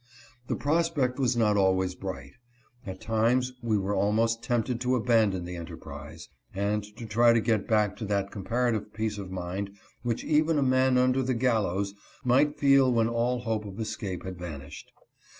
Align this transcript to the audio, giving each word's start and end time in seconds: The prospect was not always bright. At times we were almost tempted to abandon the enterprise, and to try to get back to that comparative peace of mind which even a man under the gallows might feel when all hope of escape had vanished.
The 0.47 0.55
prospect 0.55 1.19
was 1.19 1.37
not 1.37 1.57
always 1.57 1.93
bright. 1.93 2.31
At 2.87 2.99
times 3.01 3.53
we 3.61 3.77
were 3.77 3.93
almost 3.93 4.41
tempted 4.41 4.81
to 4.81 4.95
abandon 4.95 5.45
the 5.45 5.55
enterprise, 5.55 6.27
and 6.55 6.83
to 6.97 7.05
try 7.05 7.33
to 7.33 7.39
get 7.39 7.67
back 7.67 7.95
to 7.97 8.05
that 8.05 8.31
comparative 8.31 8.95
peace 8.95 9.19
of 9.19 9.29
mind 9.29 9.77
which 10.01 10.23
even 10.23 10.57
a 10.57 10.63
man 10.63 10.97
under 10.97 11.21
the 11.21 11.35
gallows 11.35 11.93
might 12.23 12.57
feel 12.57 12.91
when 12.91 13.09
all 13.09 13.41
hope 13.41 13.63
of 13.63 13.79
escape 13.79 14.23
had 14.23 14.39
vanished. 14.39 14.91